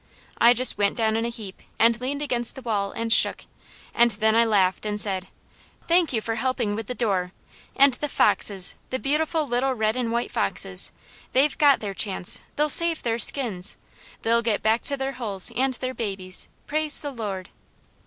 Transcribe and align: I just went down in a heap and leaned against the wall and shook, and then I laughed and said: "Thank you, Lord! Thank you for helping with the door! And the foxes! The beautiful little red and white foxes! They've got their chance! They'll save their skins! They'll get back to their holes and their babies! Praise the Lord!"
I 0.39 0.53
just 0.55 0.79
went 0.79 0.97
down 0.97 1.15
in 1.15 1.25
a 1.25 1.29
heap 1.29 1.61
and 1.77 2.01
leaned 2.01 2.23
against 2.23 2.55
the 2.55 2.63
wall 2.63 2.91
and 2.91 3.13
shook, 3.13 3.45
and 3.93 4.09
then 4.09 4.35
I 4.35 4.45
laughed 4.45 4.83
and 4.83 4.99
said: 4.99 5.27
"Thank 5.27 5.31
you, 5.31 5.35
Lord! 5.37 5.89
Thank 5.89 6.13
you 6.13 6.21
for 6.21 6.35
helping 6.37 6.73
with 6.75 6.87
the 6.87 6.95
door! 6.95 7.33
And 7.75 7.93
the 7.93 8.09
foxes! 8.09 8.73
The 8.89 8.97
beautiful 8.97 9.45
little 9.47 9.75
red 9.75 9.95
and 9.95 10.11
white 10.11 10.31
foxes! 10.31 10.91
They've 11.33 11.55
got 11.55 11.81
their 11.81 11.93
chance! 11.93 12.41
They'll 12.55 12.67
save 12.67 13.03
their 13.03 13.19
skins! 13.19 13.77
They'll 14.23 14.41
get 14.41 14.63
back 14.63 14.81
to 14.85 14.97
their 14.97 15.11
holes 15.21 15.51
and 15.55 15.75
their 15.75 15.93
babies! 15.93 16.49
Praise 16.65 16.99
the 16.99 17.11
Lord!" 17.11 17.49